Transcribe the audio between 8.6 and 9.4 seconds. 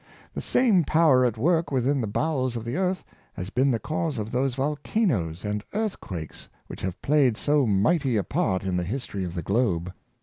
in the history of